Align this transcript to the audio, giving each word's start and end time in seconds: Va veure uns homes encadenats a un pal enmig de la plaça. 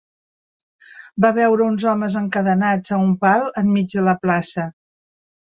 Va 1.25 1.31
veure 1.35 1.67
uns 1.73 1.85
homes 1.91 2.17
encadenats 2.23 2.97
a 2.97 3.01
un 3.05 3.15
pal 3.27 3.47
enmig 3.63 3.97
de 4.01 4.07
la 4.11 4.17
plaça. 4.27 4.71